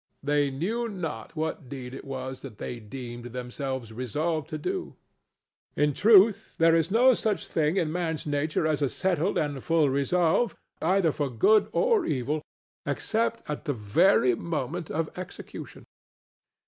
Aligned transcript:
They 0.23 0.49
knew 0.49 0.87
not 0.89 1.35
what 1.35 1.69
deed 1.69 1.93
it 1.93 2.03
was 2.05 2.41
that 2.41 2.57
they 2.57 2.79
deemed 2.79 3.25
themselves 3.25 3.93
resolved 3.93 4.49
to 4.49 4.57
do. 4.57 4.95
In 5.75 5.93
truth, 5.93 6.55
there 6.57 6.75
is 6.75 6.89
no 6.89 7.13
such 7.13 7.45
thing 7.45 7.77
in 7.77 7.91
man's 7.91 8.25
nature 8.25 8.65
as 8.65 8.81
a 8.81 8.89
settled 8.89 9.37
and 9.37 9.63
full 9.63 9.91
resolve, 9.91 10.55
either 10.81 11.11
for 11.11 11.29
good 11.29 11.69
or 11.71 12.03
evil, 12.07 12.41
except 12.83 13.47
at 13.47 13.65
the 13.65 13.73
very 13.73 14.33
moment 14.33 14.89
of 14.89 15.15
execution. 15.19 15.85